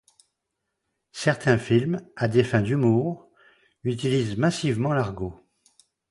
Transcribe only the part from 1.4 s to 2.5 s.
films, à des